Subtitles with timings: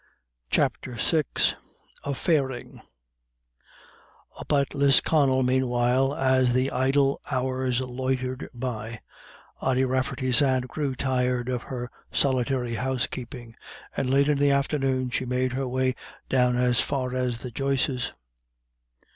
[0.49, 1.23] CHAPTER VI
[2.05, 2.81] A FAIRING
[4.39, 8.99] Up at Lisconnel, meanwhile, as the idle hours loitered by,
[9.61, 13.55] Ody Rafferty's aunt grew tired of her solitary housekeeping,
[13.95, 15.93] and late in the afternoon she made her way
[16.29, 18.11] down as far as the Joyces'.